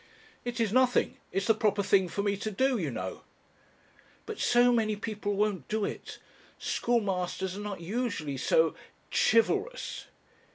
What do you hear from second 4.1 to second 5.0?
"But so many